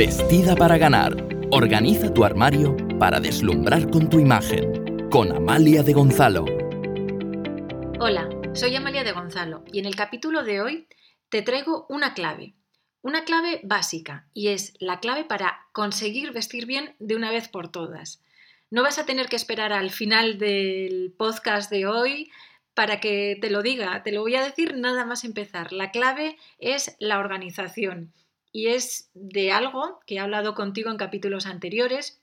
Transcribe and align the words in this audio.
Vestida 0.00 0.56
para 0.56 0.78
ganar. 0.78 1.14
Organiza 1.50 2.14
tu 2.14 2.24
armario 2.24 2.74
para 2.98 3.20
deslumbrar 3.20 3.90
con 3.90 4.08
tu 4.08 4.18
imagen. 4.18 5.10
Con 5.10 5.30
Amalia 5.30 5.82
de 5.82 5.92
Gonzalo. 5.92 6.46
Hola, 8.00 8.30
soy 8.54 8.74
Amalia 8.76 9.04
de 9.04 9.12
Gonzalo 9.12 9.62
y 9.70 9.78
en 9.78 9.84
el 9.84 9.96
capítulo 9.96 10.42
de 10.42 10.62
hoy 10.62 10.88
te 11.28 11.42
traigo 11.42 11.84
una 11.90 12.14
clave. 12.14 12.54
Una 13.02 13.24
clave 13.24 13.60
básica 13.62 14.26
y 14.32 14.48
es 14.48 14.72
la 14.80 15.00
clave 15.00 15.24
para 15.24 15.66
conseguir 15.72 16.32
vestir 16.32 16.64
bien 16.64 16.94
de 16.98 17.16
una 17.16 17.30
vez 17.30 17.48
por 17.48 17.70
todas. 17.70 18.22
No 18.70 18.82
vas 18.82 18.98
a 18.98 19.04
tener 19.04 19.28
que 19.28 19.36
esperar 19.36 19.74
al 19.74 19.90
final 19.90 20.38
del 20.38 21.12
podcast 21.14 21.70
de 21.70 21.86
hoy 21.86 22.30
para 22.72 23.00
que 23.00 23.36
te 23.38 23.50
lo 23.50 23.60
diga, 23.60 24.02
te 24.02 24.12
lo 24.12 24.22
voy 24.22 24.34
a 24.36 24.44
decir 24.44 24.78
nada 24.78 25.04
más 25.04 25.24
empezar. 25.24 25.74
La 25.74 25.90
clave 25.90 26.38
es 26.58 26.96
la 27.00 27.18
organización 27.18 28.14
y 28.52 28.68
es 28.68 29.10
de 29.14 29.52
algo 29.52 30.00
que 30.06 30.16
he 30.16 30.18
hablado 30.18 30.54
contigo 30.54 30.90
en 30.90 30.96
capítulos 30.96 31.46
anteriores, 31.46 32.20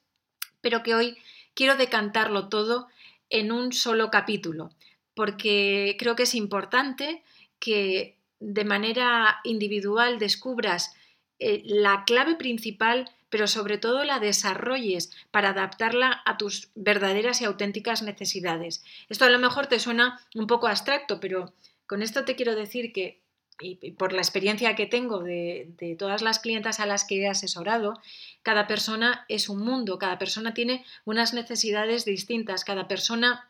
pero 0.61 0.83
que 0.83 0.95
hoy 0.95 1.17
quiero 1.53 1.75
decantarlo 1.75 2.49
todo 2.49 2.87
en 3.29 3.51
un 3.51 3.73
solo 3.73 4.09
capítulo, 4.11 4.71
porque 5.13 5.95
creo 5.99 6.15
que 6.15 6.23
es 6.23 6.35
importante 6.35 7.23
que 7.59 8.15
de 8.39 8.65
manera 8.65 9.39
individual 9.43 10.19
descubras 10.19 10.93
eh, 11.39 11.61
la 11.65 12.03
clave 12.05 12.35
principal, 12.35 13.09
pero 13.29 13.47
sobre 13.47 13.77
todo 13.77 14.03
la 14.03 14.19
desarrolles 14.19 15.11
para 15.31 15.49
adaptarla 15.49 16.21
a 16.25 16.37
tus 16.37 16.69
verdaderas 16.75 17.41
y 17.41 17.45
auténticas 17.45 18.01
necesidades. 18.01 18.83
Esto 19.09 19.25
a 19.25 19.29
lo 19.29 19.39
mejor 19.39 19.67
te 19.67 19.79
suena 19.79 20.19
un 20.35 20.47
poco 20.47 20.67
abstracto, 20.67 21.19
pero 21.19 21.53
con 21.85 22.01
esto 22.01 22.25
te 22.25 22.35
quiero 22.35 22.55
decir 22.55 22.93
que 22.93 23.21
y 23.59 23.91
por 23.91 24.13
la 24.13 24.21
experiencia 24.21 24.75
que 24.75 24.85
tengo 24.85 25.23
de, 25.23 25.95
todas 25.97 26.21
las 26.21 26.39
clientas 26.39 26.79
a 26.79 26.85
las 26.85 27.05
que 27.05 27.21
he 27.21 27.27
asesorado, 27.27 27.99
cada 28.43 28.67
persona 28.67 29.25
es 29.29 29.49
un 29.49 29.63
mundo, 29.63 29.97
cada 29.97 30.19
persona 30.19 30.53
tiene 30.53 30.85
unas 31.05 31.33
necesidades 31.33 32.05
distintas, 32.05 32.63
cada 32.63 32.87
persona 32.87 33.49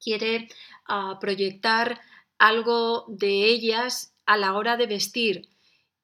quiere 0.00 0.48
ah, 0.86 1.18
proyectar 1.20 2.00
algo 2.38 3.04
de 3.08 3.46
ellas 3.46 4.14
a 4.26 4.36
la 4.36 4.54
hora 4.54 4.76
de 4.76 4.86
vestir 4.86 5.48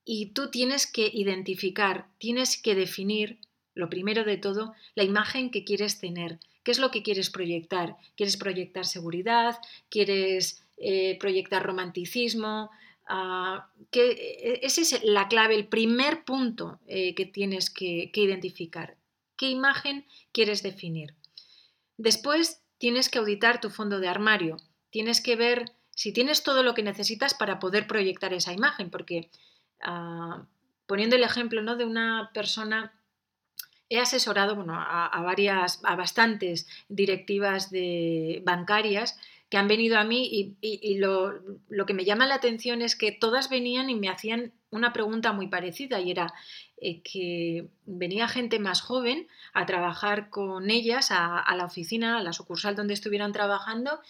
y 0.05 0.27
tú 0.33 0.50
tienes 0.50 0.86
que 0.86 1.11
identificar, 1.12 2.09
tienes 2.19 2.61
que 2.61 2.75
definir, 2.75 3.39
lo 3.75 3.89
primero 3.89 4.25
de 4.25 4.36
todo, 4.36 4.75
la 4.94 5.05
imagen 5.05 5.50
que 5.50 5.64
quieres 5.64 6.00
tener. 6.00 6.41
¿Qué 6.64 6.72
es 6.72 6.78
lo 6.78 6.91
que 6.91 7.03
quieres 7.03 7.31
proyectar? 7.31 7.97
¿Quieres 8.16 8.36
proyectar 8.36 8.84
seguridad? 8.84 9.59
¿Quieres 9.89 10.64
eh, 10.77 11.16
proyectar 11.20 11.64
romanticismo? 11.64 12.70
Ah, 13.11 13.70
que 13.91 14.11
e, 14.11 14.61
esa 14.67 14.83
es 14.83 15.03
la 15.03 15.28
clave, 15.28 15.55
el 15.55 15.67
primer 15.67 16.25
punto 16.25 16.78
eh, 16.87 17.15
que 17.15 17.25
tienes 17.25 17.70
que, 17.70 18.11
identificar. 18.15 18.97
¿Qué 19.37 19.48
imagen 19.48 20.05
quieres 20.33 20.62
definir? 20.62 21.15
Después 21.97 22.62
tienes 22.77 23.09
que 23.09 23.19
auditar 23.19 23.62
tu 23.62 23.70
fondo 23.70 23.98
de 23.98 24.09
armario. 24.09 24.59
Tienes 24.91 25.23
que 25.23 25.37
ver 25.37 25.73
si 25.91 26.12
tienes 26.12 26.42
todo 26.42 26.62
lo 26.62 26.75
que 26.75 26.83
necesitas 26.83 27.33
para 27.33 27.59
poder 27.59 27.87
proyectar 27.87 28.34
esa 28.34 28.53
imagen, 28.53 28.91
porque 28.91 29.31
ah, 29.81 30.45
poniendo 30.87 31.17
el 31.17 31.25
ejemplo 31.25 31.62
¿no? 31.62 31.77
de 31.77 31.87
una 31.87 32.31
persona 32.34 32.93
he 33.89 33.98
asesorado 33.98 34.55
bueno, 34.55 34.75
a, 34.77 35.22
varias, 35.22 35.81
a 35.83 35.97
bastantes 35.97 36.69
directivas 36.91 37.70
bancarias 38.43 39.19
que 39.48 39.56
han 39.56 39.68
venido 39.68 39.98
a 39.98 40.04
mí 40.04 40.56
y, 40.60 40.98
lo, 40.98 41.41
que 41.86 41.94
me 41.94 42.04
llama 42.04 42.27
la 42.27 42.34
atención 42.34 42.82
es 42.82 42.96
que 42.96 43.12
todas 43.12 43.48
venían 43.48 43.88
y 43.88 43.94
me 43.94 44.10
hacían 44.10 44.52
una 44.70 44.92
pregunta 44.92 45.32
muy 45.32 45.48
parecida 45.48 46.00
y 46.00 46.10
era 46.10 46.34
eh, 46.77 47.00
que 47.02 47.69
venía 47.86 48.28
gente 48.28 48.58
más 48.58 48.82
joven 48.82 49.26
a 49.54 49.64
trabajar 49.64 50.28
con 50.28 50.70
ellas 50.70 51.08
a, 51.10 51.54
la 51.56 51.64
oficina, 51.64 52.19
a 52.19 52.22
la 52.22 52.34
sucursal 52.34 52.76
donde 52.76 52.92
estuvieran 52.92 53.32
trabajando 53.32 54.00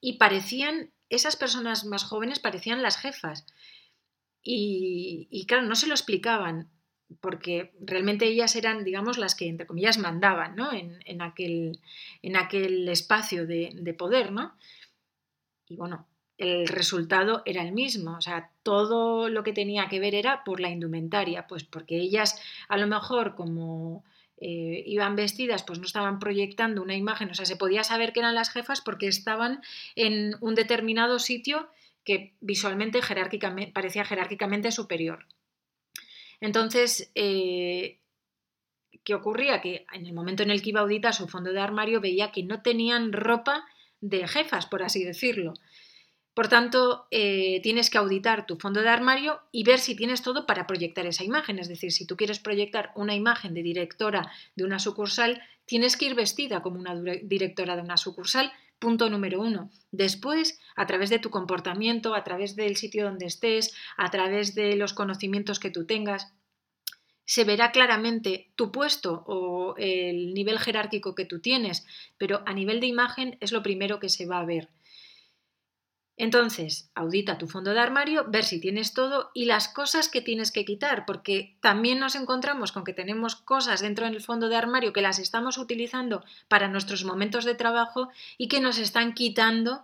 y 0.00 0.18
parecían, 0.18 0.90
esas 1.08 1.34
personas 1.34 1.84
más 1.84 2.04
jóvenes 2.04 2.38
parecían 2.38 2.82
las 2.82 2.96
jefas. 2.96 3.46
Y, 4.46 5.46
claro, 5.48 5.66
no 5.66 5.74
se 5.74 5.86
lo 5.86 5.94
explicaban 5.94 6.68
porque 7.20 7.72
realmente 7.80 8.26
ellas 8.26 8.54
eran, 8.56 8.84
digamos, 8.84 9.16
las 9.16 9.34
que, 9.34 9.48
entre 9.48 9.66
comillas, 9.66 9.98
mandaban 9.98 10.54
¿no? 10.56 10.70
en, 10.72 11.22
aquel, 11.22 11.80
en 12.22 12.36
aquel 12.36 12.88
espacio 12.88 13.46
de, 13.46 13.70
de 13.74 13.94
poder, 13.94 14.32
¿no? 14.32 14.54
Y 15.68 15.76
bueno, 15.76 16.06
el 16.36 16.66
resultado 16.66 17.42
era 17.46 17.62
el 17.62 17.72
mismo, 17.72 18.16
o 18.16 18.20
sea, 18.20 18.50
todo 18.62 19.28
lo 19.28 19.44
que 19.44 19.52
tenía 19.52 19.88
que 19.88 20.00
ver 20.00 20.14
era 20.14 20.42
por 20.44 20.60
la 20.60 20.70
indumentaria, 20.70 21.46
pues 21.46 21.64
porque 21.64 21.96
ellas 21.96 22.40
a 22.68 22.76
lo 22.76 22.86
mejor 22.86 23.34
como 23.34 24.04
eh, 24.38 24.82
iban 24.86 25.14
vestidas, 25.14 25.62
pues 25.62 25.78
no 25.78 25.86
estaban 25.86 26.18
proyectando 26.18 26.82
una 26.82 26.96
imagen, 26.96 27.30
o 27.30 27.34
sea, 27.34 27.46
se 27.46 27.56
podía 27.56 27.84
saber 27.84 28.12
que 28.12 28.20
eran 28.20 28.34
las 28.34 28.50
jefas 28.50 28.80
porque 28.80 29.06
estaban 29.06 29.62
en 29.94 30.34
un 30.40 30.54
determinado 30.54 31.18
sitio 31.18 31.68
que 32.04 32.34
visualmente 32.40 33.00
jerárquicamente, 33.00 33.72
parecía 33.72 34.04
jerárquicamente 34.04 34.72
superior. 34.72 35.26
Entonces, 36.40 37.10
eh, 37.14 38.00
¿qué 39.04 39.14
ocurría? 39.14 39.60
Que 39.60 39.86
en 39.92 40.04
el 40.04 40.12
momento 40.12 40.42
en 40.42 40.50
el 40.50 40.62
que 40.62 40.70
iba 40.70 40.80
a 40.80 40.82
auditar 40.82 41.14
su 41.14 41.28
fondo 41.28 41.52
de 41.52 41.60
armario 41.60 42.00
veía 42.00 42.32
que 42.32 42.42
no 42.42 42.60
tenían 42.60 43.12
ropa 43.12 43.64
de 44.04 44.28
jefas, 44.28 44.66
por 44.66 44.82
así 44.82 45.02
decirlo. 45.02 45.54
Por 46.34 46.48
tanto, 46.48 47.06
eh, 47.10 47.60
tienes 47.62 47.90
que 47.90 47.98
auditar 47.98 48.44
tu 48.44 48.56
fondo 48.56 48.82
de 48.82 48.88
armario 48.88 49.40
y 49.50 49.64
ver 49.64 49.78
si 49.78 49.94
tienes 49.94 50.20
todo 50.20 50.46
para 50.46 50.66
proyectar 50.66 51.06
esa 51.06 51.24
imagen. 51.24 51.58
Es 51.58 51.68
decir, 51.68 51.90
si 51.92 52.06
tú 52.06 52.16
quieres 52.16 52.38
proyectar 52.38 52.90
una 52.96 53.14
imagen 53.14 53.54
de 53.54 53.62
directora 53.62 54.30
de 54.56 54.64
una 54.64 54.78
sucursal, 54.78 55.40
tienes 55.64 55.96
que 55.96 56.06
ir 56.06 56.14
vestida 56.14 56.60
como 56.60 56.78
una 56.78 56.94
directora 57.22 57.76
de 57.76 57.82
una 57.82 57.96
sucursal. 57.96 58.52
Punto 58.78 59.08
número 59.08 59.40
uno. 59.40 59.70
Después, 59.92 60.60
a 60.76 60.86
través 60.86 61.08
de 61.08 61.20
tu 61.20 61.30
comportamiento, 61.30 62.14
a 62.14 62.24
través 62.24 62.56
del 62.56 62.76
sitio 62.76 63.04
donde 63.04 63.26
estés, 63.26 63.74
a 63.96 64.10
través 64.10 64.54
de 64.54 64.76
los 64.76 64.92
conocimientos 64.92 65.60
que 65.60 65.70
tú 65.70 65.86
tengas, 65.86 66.34
se 67.24 67.44
verá 67.44 67.72
claramente 67.72 68.52
tu 68.54 68.70
puesto 68.70 69.24
o 69.26 69.76
el 69.76 70.34
nivel 70.34 70.58
jerárquico 70.58 71.14
que 71.14 71.24
tú 71.24 71.40
tienes, 71.40 71.86
pero 72.18 72.42
a 72.46 72.52
nivel 72.52 72.80
de 72.80 72.86
imagen 72.86 73.38
es 73.40 73.52
lo 73.52 73.62
primero 73.62 74.00
que 74.00 74.08
se 74.08 74.26
va 74.26 74.40
a 74.40 74.44
ver. 74.44 74.68
Entonces, 76.16 76.92
audita 76.94 77.38
tu 77.38 77.48
fondo 77.48 77.72
de 77.72 77.80
armario, 77.80 78.26
ver 78.28 78.44
si 78.44 78.60
tienes 78.60 78.94
todo 78.94 79.32
y 79.34 79.46
las 79.46 79.66
cosas 79.66 80.08
que 80.08 80.20
tienes 80.20 80.52
que 80.52 80.64
quitar, 80.64 81.06
porque 81.06 81.56
también 81.60 81.98
nos 81.98 82.14
encontramos 82.14 82.70
con 82.70 82.84
que 82.84 82.92
tenemos 82.92 83.34
cosas 83.34 83.80
dentro 83.80 84.06
del 84.06 84.20
fondo 84.20 84.48
de 84.48 84.54
armario 84.54 84.92
que 84.92 85.02
las 85.02 85.18
estamos 85.18 85.58
utilizando 85.58 86.24
para 86.46 86.68
nuestros 86.68 87.04
momentos 87.04 87.44
de 87.44 87.56
trabajo 87.56 88.10
y 88.38 88.46
que 88.46 88.60
nos 88.60 88.78
están 88.78 89.12
quitando 89.14 89.82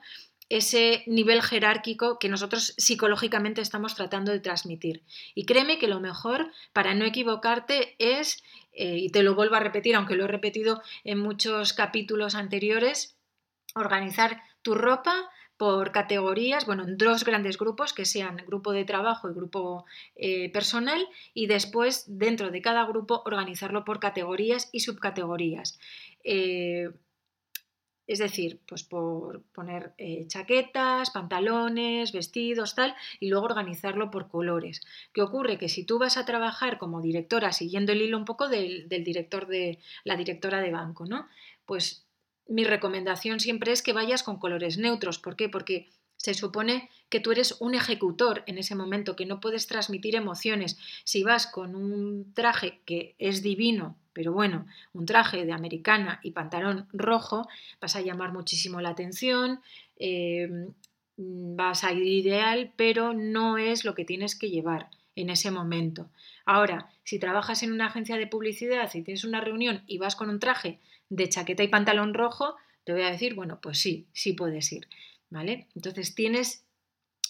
ese 0.51 1.05
nivel 1.07 1.41
jerárquico 1.43 2.19
que 2.19 2.29
nosotros 2.29 2.75
psicológicamente 2.77 3.63
estamos 3.63 3.95
tratando 3.95 4.33
de 4.33 4.41
transmitir. 4.41 5.03
Y 5.35 5.47
créeme 5.47 5.79
que 5.79 5.87
lo 5.87 6.01
mejor 6.01 6.51
para 6.73 6.93
no 6.93 7.05
equivocarte 7.07 7.95
es, 7.99 8.43
eh, 8.73 8.99
y 8.99 9.11
te 9.11 9.23
lo 9.23 9.37
vuelvo 9.37 9.55
a 9.55 9.61
repetir, 9.61 9.95
aunque 9.95 10.17
lo 10.17 10.25
he 10.25 10.29
repetido 10.29 10.83
en 11.05 11.21
muchos 11.21 11.73
capítulos 11.73 12.35
anteriores, 12.35 13.17
organizar 13.77 14.43
tu 14.63 14.75
ropa 14.75 15.31
por 15.57 15.93
categorías, 15.93 16.67
bueno, 16.67 16.83
en 16.83 16.97
dos 16.99 17.23
grandes 17.25 17.57
grupos, 17.57 17.93
que 17.93 18.05
sean 18.05 18.39
grupo 18.47 18.73
de 18.73 18.85
trabajo 18.85 19.31
y 19.31 19.35
grupo 19.35 19.85
eh, 20.17 20.51
personal, 20.51 21.07
y 21.33 21.47
después 21.47 22.05
dentro 22.09 22.51
de 22.51 22.61
cada 22.61 22.85
grupo 22.87 23.23
organizarlo 23.25 23.85
por 23.85 24.01
categorías 24.01 24.69
y 24.73 24.81
subcategorías. 24.81 25.79
Eh, 26.25 26.91
es 28.11 28.19
decir, 28.19 28.59
pues 28.67 28.83
por 28.83 29.45
poner 29.53 29.93
eh, 29.97 30.27
chaquetas, 30.27 31.11
pantalones, 31.11 32.11
vestidos, 32.11 32.75
tal, 32.75 32.93
y 33.21 33.29
luego 33.29 33.47
organizarlo 33.47 34.11
por 34.11 34.29
colores. 34.29 34.81
¿Qué 35.13 35.23
ocurre? 35.23 35.59
Que 35.59 35.69
si 35.69 35.85
tú 35.85 36.01
vas 36.01 36.17
a 36.17 36.25
trabajar 36.25 36.79
como 36.79 37.01
directora, 37.01 37.53
siguiendo 37.53 37.93
el 37.93 38.03
hilo 38.03 38.19
un 38.19 38.25
poco 38.25 38.49
del, 38.49 38.89
del 38.89 39.05
director 39.05 39.47
de 39.47 39.79
la 40.03 40.17
directora 40.17 40.61
de 40.61 40.73
banco, 40.73 41.07
¿no? 41.07 41.29
Pues 41.67 42.05
mi 42.49 42.65
recomendación 42.65 43.39
siempre 43.39 43.71
es 43.71 43.81
que 43.81 43.93
vayas 43.93 44.25
con 44.25 44.41
colores 44.41 44.77
neutros. 44.77 45.21
¿Por 45.21 45.37
qué? 45.37 45.49
Porque 45.49 45.89
se 46.17 46.35
supone 46.35 46.91
que 47.11 47.21
tú 47.21 47.31
eres 47.31 47.59
un 47.61 47.77
ejecutor 47.77 48.43
en 48.49 48.59
ese 48.59 48.75
momento, 48.75 49.15
que 49.15 49.25
no 49.25 49.39
puedes 49.39 49.69
transmitir 49.69 50.17
emociones. 50.17 50.79
Si 51.05 51.23
vas 51.23 51.47
con 51.47 51.77
un 51.77 52.35
traje 52.35 52.81
que 52.85 53.15
es 53.21 53.41
divino, 53.41 53.97
pero 54.21 54.35
bueno, 54.35 54.67
un 54.93 55.07
traje 55.07 55.47
de 55.47 55.53
americana 55.55 56.21
y 56.23 56.33
pantalón 56.33 56.87
rojo, 56.93 57.49
vas 57.81 57.97
a 57.97 58.03
llamar 58.03 58.35
muchísimo 58.35 58.83
la 58.83 58.91
atención, 58.91 59.63
em, 59.97 60.75
vas 61.17 61.85
a 61.85 61.93
ir 61.95 62.07
ideal, 62.07 62.75
pero 62.77 63.15
no 63.15 63.57
es 63.57 63.87
lo 63.87 63.95
que 63.95 64.05
tienes 64.05 64.39
que 64.39 64.51
llevar 64.51 64.91
en 65.17 65.31
ese 65.31 65.51
momento. 65.51 66.11
Ahora, 66.45 66.91
si 67.03 67.19
trabajas 67.19 67.63
en 67.63 67.73
una 67.73 67.87
agencia 67.87 68.19
de 68.19 68.27
publicidad 68.27 68.91
y 68.93 69.01
tienes 69.01 69.25
una 69.25 69.41
reunión 69.41 69.85
y 69.87 69.97
vas 69.97 70.17
con 70.17 70.29
un 70.29 70.39
traje 70.39 70.81
de 71.09 71.27
chaqueta 71.31 71.63
y 71.63 71.69
pantalón 71.69 72.13
rojo, 72.13 72.57
te 72.85 72.93
voy 72.93 73.05
a 73.05 73.11
decir, 73.11 73.35
bueno, 73.35 73.59
pues 73.63 73.79
sí, 73.79 74.07
sí 74.13 74.35
puedes 74.35 74.71
ir, 74.71 74.87
¿vale? 75.31 75.67
Entonces 75.75 76.15
tienes 76.15 76.67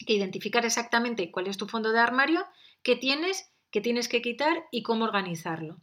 que 0.04 0.14
identificar 0.14 0.66
exactamente 0.66 1.30
cuál 1.30 1.46
es 1.46 1.56
tu 1.56 1.68
fondo 1.68 1.92
de 1.92 2.00
armario, 2.00 2.44
qué 2.82 2.96
tienes 2.96 3.52
qué 3.70 3.80
tienes 3.80 4.08
que 4.08 4.22
quitar 4.22 4.66
y 4.70 4.82
cómo 4.82 5.04
organizarlo. 5.04 5.78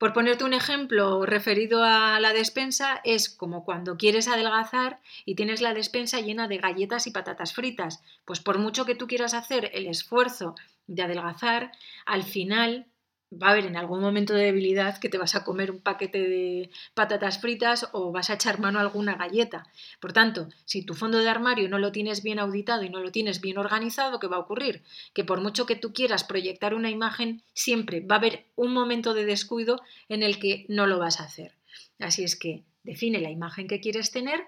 Por 0.00 0.14
ponerte 0.14 0.44
un 0.44 0.54
ejemplo 0.54 1.26
referido 1.26 1.84
a 1.84 2.18
la 2.20 2.32
despensa, 2.32 3.02
es 3.04 3.28
como 3.28 3.66
cuando 3.66 3.98
quieres 3.98 4.28
adelgazar 4.28 4.98
y 5.26 5.34
tienes 5.34 5.60
la 5.60 5.74
despensa 5.74 6.20
llena 6.20 6.48
de 6.48 6.56
galletas 6.56 7.06
y 7.06 7.10
patatas 7.10 7.52
fritas. 7.52 8.02
Pues 8.24 8.40
por 8.40 8.58
mucho 8.58 8.86
que 8.86 8.94
tú 8.94 9.06
quieras 9.06 9.34
hacer 9.34 9.70
el 9.74 9.86
esfuerzo 9.86 10.54
de 10.86 11.02
adelgazar, 11.02 11.72
al 12.06 12.22
final 12.22 12.86
va 13.32 13.48
a 13.48 13.50
haber 13.52 13.66
en 13.66 13.76
algún 13.76 14.00
momento 14.00 14.34
de 14.34 14.44
debilidad 14.44 14.98
que 14.98 15.08
te 15.08 15.18
vas 15.18 15.34
a 15.34 15.44
comer 15.44 15.70
un 15.70 15.80
paquete 15.80 16.18
de 16.18 16.70
patatas 16.94 17.40
fritas 17.40 17.88
o 17.92 18.10
vas 18.10 18.30
a 18.30 18.34
echar 18.34 18.58
mano 18.58 18.78
a 18.78 18.82
alguna 18.82 19.14
galleta. 19.14 19.66
Por 20.00 20.12
tanto, 20.12 20.48
si 20.64 20.84
tu 20.84 20.94
fondo 20.94 21.18
de 21.18 21.28
armario 21.28 21.68
no 21.68 21.78
lo 21.78 21.92
tienes 21.92 22.22
bien 22.22 22.38
auditado 22.38 22.82
y 22.82 22.90
no 22.90 23.00
lo 23.00 23.12
tienes 23.12 23.40
bien 23.40 23.58
organizado, 23.58 24.18
¿qué 24.18 24.26
va 24.26 24.36
a 24.36 24.40
ocurrir? 24.40 24.82
Que 25.14 25.24
por 25.24 25.40
mucho 25.40 25.66
que 25.66 25.76
tú 25.76 25.92
quieras 25.92 26.24
proyectar 26.24 26.74
una 26.74 26.90
imagen, 26.90 27.42
siempre 27.52 28.00
va 28.00 28.16
a 28.16 28.18
haber 28.18 28.46
un 28.56 28.72
momento 28.72 29.14
de 29.14 29.24
descuido 29.24 29.80
en 30.08 30.22
el 30.22 30.38
que 30.38 30.66
no 30.68 30.86
lo 30.86 30.98
vas 30.98 31.20
a 31.20 31.24
hacer. 31.24 31.54
Así 31.98 32.24
es 32.24 32.36
que 32.36 32.64
define 32.82 33.20
la 33.20 33.30
imagen 33.30 33.68
que 33.68 33.80
quieres 33.80 34.10
tener, 34.10 34.40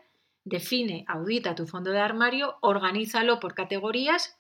define, 0.45 1.05
audita 1.07 1.55
tu 1.55 1.67
fondo 1.67 1.91
de 1.91 2.01
armario, 2.01 2.57
organízalo 2.63 3.39
por 3.39 3.55
categorías 3.55 4.37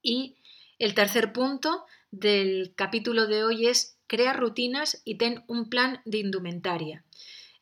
y 0.00 0.36
el 0.78 0.94
tercer 0.94 1.32
punto 1.32 1.84
del 2.10 2.72
capítulo 2.74 3.26
de 3.26 3.44
hoy 3.44 3.66
es 3.66 3.98
crea 4.06 4.32
rutinas 4.32 5.02
y 5.04 5.16
ten 5.16 5.44
un 5.46 5.68
plan 5.68 6.00
de 6.04 6.18
indumentaria. 6.18 7.04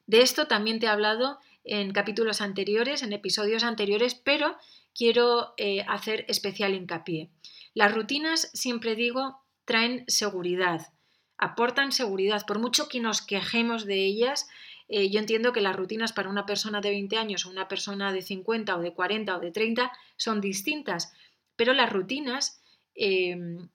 De 0.07 0.23
esto 0.23 0.47
también 0.47 0.79
te 0.79 0.87
he 0.87 0.89
hablado 0.89 1.39
en 1.65 1.93
capítulos 1.93 2.41
anteriores, 2.41 3.03
en 3.03 3.13
episodios 3.13 3.65
anteriores, 3.65 4.15
pero 4.15 4.57
quiero 4.95 5.55
eh, 5.57 5.85
hacer 5.89 6.25
especial 6.29 6.75
hincapié. 6.75 7.29
Las 7.75 7.93
rutinas, 7.93 8.51
siempre 8.55 8.95
digo, 8.95 9.43
traen 9.65 10.05
seguridad, 10.07 10.93
aportan 11.37 11.93
seguridad. 11.93 12.47
Por 12.47 12.61
mucho 12.61 12.89
que 12.89 13.01
nos 13.01 13.21
quejemos 13.21 13.85
de 13.85 14.07
ellas, 14.07 14.49
eh, 14.89 15.11
yo 15.11 15.19
entiendo 15.19 15.53
que 15.53 15.61
las 15.61 15.75
rutinas 15.75 16.13
para 16.13 16.31
una 16.31 16.47
persona 16.47 16.81
de 16.81 16.91
20 16.91 17.17
años 17.19 17.45
o 17.45 17.51
una 17.51 17.67
persona 17.67 18.13
de 18.13 18.23
50 18.23 18.77
o 18.77 18.81
de 18.81 18.95
40 18.95 19.37
o 19.37 19.41
de 19.41 19.51
30 19.51 19.93
son 20.17 20.41
distintas, 20.41 21.13
pero 21.57 21.73
las 21.73 21.93
rutinas 21.93 22.63
em, 22.95 23.69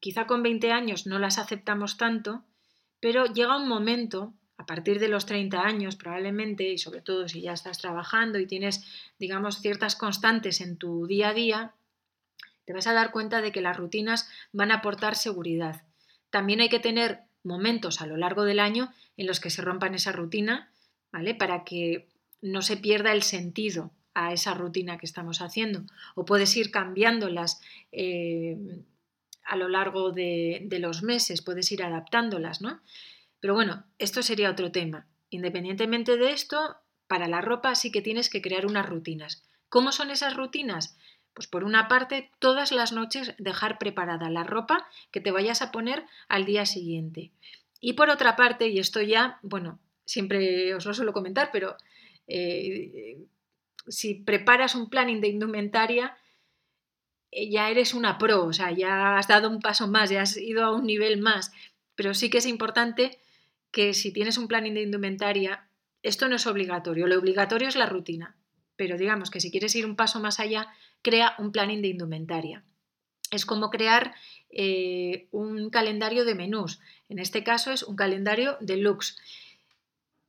quizá 0.00 0.26
con 0.26 0.42
20 0.42 0.72
años 0.72 1.06
no 1.06 1.18
las 1.18 1.38
aceptamos 1.38 1.96
tanto, 1.96 2.44
pero 3.00 3.26
llega 3.26 3.56
un 3.56 3.68
momento, 3.68 4.34
a 4.56 4.66
partir 4.66 4.98
de 4.98 5.08
los 5.08 5.26
30 5.26 5.60
años 5.60 5.96
probablemente, 5.96 6.70
y 6.70 6.78
sobre 6.78 7.02
todo 7.02 7.28
si 7.28 7.42
ya 7.42 7.52
estás 7.52 7.78
trabajando 7.78 8.38
y 8.38 8.46
tienes, 8.46 8.84
digamos, 9.18 9.60
ciertas 9.60 9.96
constantes 9.96 10.60
en 10.60 10.76
tu 10.76 11.06
día 11.06 11.28
a 11.28 11.34
día, 11.34 11.74
te 12.64 12.72
vas 12.72 12.86
a 12.86 12.92
dar 12.92 13.12
cuenta 13.12 13.40
de 13.40 13.52
que 13.52 13.60
las 13.60 13.76
rutinas 13.76 14.28
van 14.52 14.70
a 14.72 14.76
aportar 14.76 15.14
seguridad. 15.14 15.82
También 16.30 16.60
hay 16.60 16.68
que 16.68 16.80
tener 16.80 17.20
momentos 17.44 18.00
a 18.00 18.06
lo 18.06 18.16
largo 18.16 18.44
del 18.44 18.58
año 18.58 18.92
en 19.16 19.26
los 19.26 19.40
que 19.40 19.50
se 19.50 19.62
rompan 19.62 19.94
esa 19.94 20.12
rutina, 20.12 20.70
¿vale? 21.12 21.34
Para 21.34 21.64
que 21.64 22.08
no 22.42 22.62
se 22.62 22.76
pierda 22.76 23.12
el 23.12 23.22
sentido 23.22 23.92
a 24.14 24.32
esa 24.32 24.54
rutina 24.54 24.98
que 24.98 25.06
estamos 25.06 25.40
haciendo. 25.40 25.84
O 26.14 26.24
puedes 26.24 26.56
ir 26.56 26.70
cambiándolas 26.70 27.60
eh, 27.92 28.56
a 29.46 29.56
lo 29.56 29.68
largo 29.68 30.10
de, 30.10 30.66
los 30.80 31.02
meses, 31.02 31.42
puedes 31.42 31.70
ir 31.72 31.82
adaptándolas, 31.82 32.60
¿no? 32.60 32.80
Pero 33.40 33.54
bueno, 33.54 33.84
esto 33.98 34.22
sería 34.22 34.50
otro 34.50 34.72
tema. 34.72 35.06
Independientemente 35.30 36.16
de 36.16 36.32
esto, 36.32 36.76
para 37.06 37.28
la 37.28 37.40
ropa 37.40 37.74
sí 37.74 37.92
que 37.92 38.02
tienes 38.02 38.28
que 38.28 38.42
crear 38.42 38.66
unas 38.66 38.88
rutinas. 38.88 39.44
¿Cómo 39.68 39.92
son 39.92 40.10
esas 40.10 40.36
rutinas? 40.36 40.96
Pues 41.34 41.46
por 41.46 41.64
una 41.64 41.88
parte, 41.88 42.30
todas 42.38 42.72
las 42.72 42.92
noches 42.92 43.34
dejar 43.38 43.78
preparada 43.78 44.30
la 44.30 44.44
ropa 44.44 44.88
que 45.10 45.20
te 45.20 45.30
vayas 45.30 45.62
a 45.62 45.70
poner 45.70 46.04
al 46.28 46.44
día 46.44 46.66
siguiente. 46.66 47.30
Y 47.80 47.92
por 47.92 48.10
otra 48.10 48.36
parte, 48.36 48.68
y 48.68 48.78
esto 48.78 49.02
ya, 49.02 49.38
bueno, 49.42 49.78
siempre 50.04 50.74
os 50.74 50.86
lo 50.86 50.94
suelo 50.94 51.12
comentar, 51.12 51.50
pero 51.52 51.76
eh, 52.26 53.18
si 53.86 54.14
preparas 54.14 54.74
un 54.74 54.88
planning 54.88 55.20
de 55.20 55.28
indumentaria, 55.28 56.16
ya 57.32 57.70
eres 57.70 57.94
una 57.94 58.18
pro, 58.18 58.44
o 58.44 58.52
sea, 58.52 58.70
ya 58.72 59.18
has 59.18 59.28
dado 59.28 59.50
un 59.50 59.60
paso 59.60 59.88
más, 59.88 60.10
ya 60.10 60.22
has 60.22 60.36
ido 60.36 60.64
a 60.64 60.72
un 60.72 60.86
nivel 60.86 61.20
más. 61.20 61.52
Pero 61.94 62.14
sí 62.14 62.30
que 62.30 62.38
es 62.38 62.46
importante 62.46 63.18
que 63.70 63.94
si 63.94 64.12
tienes 64.12 64.38
un 64.38 64.48
planning 64.48 64.74
de 64.74 64.82
indumentaria, 64.82 65.68
esto 66.02 66.28
no 66.28 66.36
es 66.36 66.46
obligatorio, 66.46 67.06
lo 67.06 67.18
obligatorio 67.18 67.68
es 67.68 67.76
la 67.76 67.86
rutina. 67.86 68.36
Pero 68.76 68.98
digamos 68.98 69.30
que 69.30 69.40
si 69.40 69.50
quieres 69.50 69.74
ir 69.74 69.86
un 69.86 69.96
paso 69.96 70.20
más 70.20 70.40
allá, 70.40 70.68
crea 71.02 71.34
un 71.38 71.52
planning 71.52 71.82
de 71.82 71.88
indumentaria. 71.88 72.62
Es 73.30 73.44
como 73.44 73.70
crear 73.70 74.14
eh, 74.50 75.26
un 75.30 75.70
calendario 75.70 76.24
de 76.24 76.34
menús. 76.34 76.80
En 77.08 77.18
este 77.18 77.42
caso 77.42 77.72
es 77.72 77.82
un 77.82 77.96
calendario 77.96 78.56
de 78.60 78.76
looks. 78.76 79.18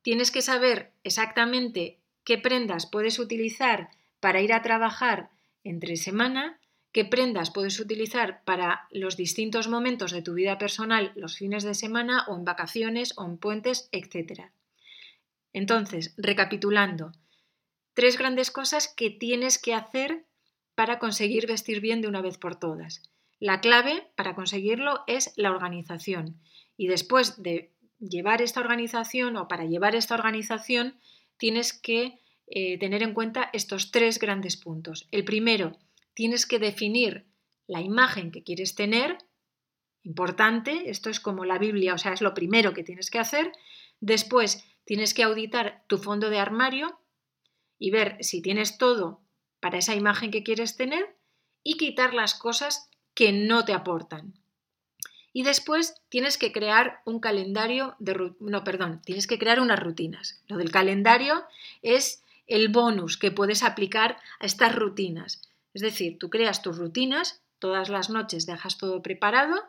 Tienes 0.02 0.32
que 0.32 0.42
saber 0.42 0.92
exactamente 1.04 2.00
qué 2.24 2.38
prendas 2.38 2.86
puedes 2.86 3.20
utilizar 3.20 3.90
para 4.20 4.42
ir 4.42 4.54
a 4.54 4.62
trabajar 4.62 5.30
entre 5.64 5.98
semana 5.98 6.60
qué 6.98 7.06
prendas 7.06 7.52
puedes 7.52 7.80
utilizar 7.80 8.44
para 8.44 8.88
los 8.90 9.18
distintos 9.18 9.68
momentos 9.68 10.10
de 10.10 10.24
tu 10.24 10.34
vida 10.34 10.58
personal, 10.58 11.12
los 11.16 11.38
fines 11.38 11.64
de 11.64 11.76
semana 11.76 12.26
o 12.28 12.36
en 12.36 12.44
vacaciones 12.44 13.14
o 13.18 13.26
en 13.26 13.38
puentes, 13.38 13.88
etc. 13.92 14.50
Entonces, 15.54 16.16
recapitulando, 16.18 17.12
tres 17.94 18.18
grandes 18.18 18.50
cosas 18.50 18.88
que 18.88 19.12
tienes 19.12 19.60
que 19.60 19.76
hacer 19.76 20.26
para 20.74 20.98
conseguir 20.98 21.46
vestir 21.46 21.82
bien 21.82 22.02
de 22.02 22.08
una 22.08 22.24
vez 22.24 22.40
por 22.40 22.56
todas. 22.56 23.04
La 23.40 23.62
clave 23.62 24.10
para 24.16 24.34
conseguirlo 24.34 25.04
es 25.06 25.34
la 25.36 25.52
organización. 25.52 26.42
Y 26.78 26.88
después 26.88 27.44
de 27.44 27.76
llevar 28.00 28.42
esta 28.42 28.60
organización 28.60 29.38
o 29.38 29.48
para 29.48 29.66
llevar 29.66 29.94
esta 29.94 30.16
organización, 30.16 31.00
tienes 31.38 31.74
que 31.74 32.18
eh, 32.48 32.80
tener 32.80 33.04
en 33.04 33.14
cuenta 33.14 33.52
estos 33.54 33.92
tres 33.92 34.18
grandes 34.18 34.58
puntos. 34.58 35.08
El 35.12 35.26
primero, 35.26 35.78
tienes 36.18 36.48
que 36.48 36.58
definir 36.58 37.28
la 37.68 37.80
imagen 37.80 38.32
que 38.32 38.42
quieres 38.42 38.74
tener, 38.74 39.20
importante, 40.02 40.90
esto 40.90 41.12
es 41.12 41.20
como 41.20 41.46
la 41.46 41.60
Biblia, 41.60 41.94
o 41.94 42.00
sea, 42.00 42.12
es 42.12 42.22
lo 42.22 42.34
primero 42.34 42.74
que 42.74 42.84
tienes 42.84 43.12
que 43.12 43.20
hacer. 43.20 43.52
Después 44.00 44.66
tienes 44.84 45.14
que 45.14 45.22
auditar 45.22 45.84
tu 45.86 46.00
fondo 46.00 46.32
de 46.32 46.40
armario 46.40 47.00
y 47.78 47.92
ver 47.92 48.18
si 48.22 48.42
tienes 48.42 48.80
todo 48.80 49.22
para 49.60 49.78
esa 49.78 49.94
imagen 49.94 50.32
que 50.32 50.42
quieres 50.42 50.76
tener 50.76 51.16
y 51.62 51.78
quitar 51.78 52.16
las 52.16 52.34
cosas 52.34 52.90
que 53.14 53.32
no 53.32 53.64
te 53.64 53.74
aportan. 53.74 54.34
Y 55.34 55.44
después 55.44 56.02
tienes 56.10 56.40
que 56.40 56.52
crear 56.52 57.04
un 57.06 57.20
calendario 57.20 57.96
de... 58.00 58.34
No, 58.40 58.64
perdón, 58.64 59.04
tienes 59.06 59.28
que 59.28 59.38
crear 59.38 59.60
unas 59.60 59.80
rutinas. 59.80 60.42
Lo 60.48 60.58
del 60.58 60.72
calendario 60.72 61.44
es 61.84 62.24
el 62.48 62.70
bonus 62.70 63.18
que 63.18 63.30
puedes 63.30 63.62
aplicar 63.62 64.18
a 64.40 64.48
estas 64.48 64.74
rutinas. 64.76 65.47
Es 65.78 65.84
decir, 65.84 66.18
tú 66.18 66.32
creas 66.32 66.64
tus 66.64 66.76
rutinas, 66.76 67.44
todas 67.60 67.88
las 67.90 68.10
noches 68.10 68.48
dejas 68.48 68.80
todo 68.80 69.04
preparado, 69.04 69.62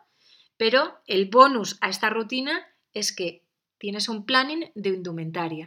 pero 0.57 0.97
el 1.07 1.27
bonus 1.27 1.77
a 1.83 1.91
esta 1.91 2.09
rutina 2.09 2.67
es 2.95 3.15
que 3.15 3.45
tienes 3.77 4.09
un 4.09 4.25
planning 4.25 4.73
de 4.75 4.89
indumentaria. 4.89 5.67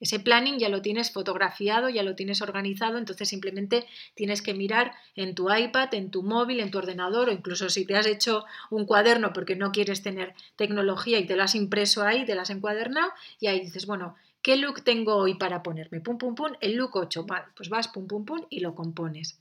Ese 0.00 0.20
planning 0.20 0.58
ya 0.58 0.70
lo 0.70 0.80
tienes 0.80 1.12
fotografiado, 1.12 1.90
ya 1.90 2.02
lo 2.02 2.14
tienes 2.14 2.40
organizado, 2.40 2.96
entonces 2.96 3.28
simplemente 3.28 3.84
tienes 4.14 4.40
que 4.40 4.54
mirar 4.54 4.94
en 5.16 5.34
tu 5.34 5.54
iPad, 5.54 5.92
en 5.92 6.10
tu 6.10 6.22
móvil, 6.22 6.60
en 6.60 6.70
tu 6.70 6.78
ordenador 6.78 7.28
o 7.28 7.32
incluso 7.32 7.68
si 7.68 7.84
te 7.84 7.94
has 7.94 8.06
hecho 8.06 8.46
un 8.70 8.86
cuaderno 8.86 9.34
porque 9.34 9.54
no 9.54 9.70
quieres 9.70 10.02
tener 10.02 10.32
tecnología 10.56 11.18
y 11.18 11.26
te 11.26 11.36
lo 11.36 11.42
has 11.42 11.54
impreso 11.54 12.04
ahí, 12.04 12.24
te 12.24 12.34
lo 12.34 12.40
has 12.40 12.48
encuadernado 12.48 13.12
y 13.38 13.48
ahí 13.48 13.60
dices, 13.60 13.84
bueno, 13.84 14.14
¿qué 14.40 14.56
look 14.56 14.82
tengo 14.82 15.16
hoy 15.16 15.34
para 15.34 15.62
ponerme? 15.62 16.00
Pum, 16.00 16.16
pum, 16.16 16.34
pum, 16.34 16.52
el 16.62 16.76
look 16.76 16.96
8, 16.96 17.24
vale, 17.24 17.48
pues 17.54 17.68
vas, 17.68 17.88
pum, 17.88 18.06
pum, 18.06 18.24
pum 18.24 18.46
y 18.48 18.60
lo 18.60 18.74
compones. 18.74 19.38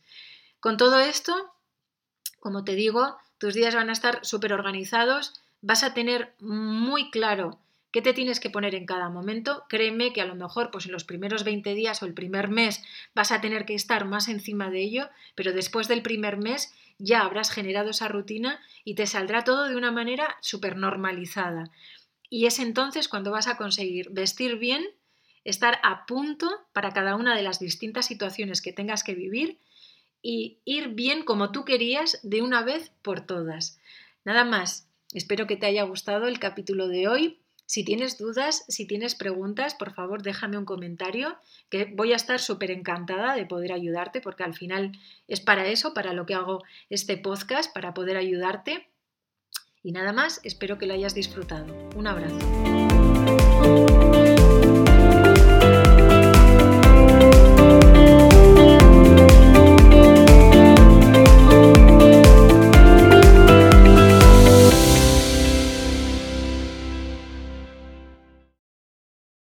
Con 0.63 0.77
todo 0.77 1.01
esto, 1.01 1.53
como 2.39 2.63
te 2.63 2.75
digo, 2.75 3.17
tus 3.37 3.53
días 3.53 3.75
van 3.75 3.89
a 3.89 3.91
estar 3.91 4.25
súper 4.25 4.53
organizados, 4.53 5.33
vas 5.59 5.83
a 5.83 5.93
tener 5.93 6.35
muy 6.39 7.11
claro 7.11 7.59
qué 7.91 8.01
te 8.01 8.13
tienes 8.13 8.39
que 8.39 8.49
poner 8.49 8.73
en 8.73 8.85
cada 8.85 9.09
momento. 9.09 9.65
Créeme 9.67 10.13
que 10.13 10.21
a 10.21 10.25
lo 10.25 10.35
mejor 10.35 10.71
pues 10.71 10.85
en 10.85 10.93
los 10.93 11.03
primeros 11.03 11.43
20 11.43 11.73
días 11.73 12.01
o 12.01 12.05
el 12.05 12.13
primer 12.13 12.47
mes 12.47 12.81
vas 13.13 13.33
a 13.33 13.41
tener 13.41 13.65
que 13.65 13.75
estar 13.75 14.05
más 14.05 14.29
encima 14.29 14.69
de 14.69 14.83
ello, 14.83 15.09
pero 15.35 15.51
después 15.51 15.89
del 15.89 16.01
primer 16.01 16.37
mes 16.37 16.73
ya 16.97 17.23
habrás 17.23 17.51
generado 17.51 17.89
esa 17.89 18.07
rutina 18.07 18.61
y 18.85 18.95
te 18.95 19.05
saldrá 19.05 19.43
todo 19.43 19.67
de 19.67 19.75
una 19.75 19.91
manera 19.91 20.37
súper 20.39 20.77
normalizada. 20.77 21.71
Y 22.29 22.45
es 22.45 22.59
entonces 22.59 23.09
cuando 23.09 23.31
vas 23.31 23.49
a 23.49 23.57
conseguir 23.57 24.11
vestir 24.11 24.55
bien, 24.59 24.85
estar 25.43 25.81
a 25.83 26.05
punto 26.05 26.49
para 26.71 26.93
cada 26.93 27.17
una 27.17 27.35
de 27.35 27.43
las 27.43 27.59
distintas 27.59 28.05
situaciones 28.05 28.61
que 28.61 28.71
tengas 28.71 29.03
que 29.03 29.13
vivir 29.13 29.59
y 30.23 30.57
ir 30.65 30.87
bien 30.89 31.23
como 31.23 31.51
tú 31.51 31.65
querías 31.65 32.19
de 32.23 32.41
una 32.41 32.63
vez 32.63 32.91
por 33.03 33.21
todas. 33.21 33.79
Nada 34.23 34.45
más, 34.45 34.87
espero 35.13 35.45
que 35.45 35.57
te 35.57 35.67
haya 35.67 35.83
gustado 35.83 36.27
el 36.27 36.39
capítulo 36.39 36.87
de 36.87 37.07
hoy. 37.07 37.39
Si 37.65 37.83
tienes 37.83 38.17
dudas, 38.17 38.65
si 38.67 38.87
tienes 38.87 39.15
preguntas, 39.15 39.75
por 39.75 39.93
favor 39.93 40.23
déjame 40.23 40.57
un 40.57 40.65
comentario, 40.65 41.37
que 41.69 41.85
voy 41.93 42.13
a 42.13 42.15
estar 42.15 42.39
súper 42.39 42.71
encantada 42.71 43.35
de 43.35 43.45
poder 43.45 43.73
ayudarte, 43.73 44.21
porque 44.21 44.43
al 44.43 44.53
final 44.53 44.93
es 45.27 45.41
para 45.41 45.67
eso, 45.67 45.93
para 45.93 46.13
lo 46.13 46.25
que 46.25 46.33
hago 46.33 46.63
este 46.89 47.17
podcast, 47.17 47.73
para 47.73 47.93
poder 47.93 48.17
ayudarte. 48.17 48.89
Y 49.81 49.91
nada 49.91 50.13
más, 50.13 50.39
espero 50.43 50.77
que 50.77 50.85
lo 50.85 50.93
hayas 50.93 51.13
disfrutado. 51.13 51.73
Un 51.95 52.07
abrazo. 52.07 52.37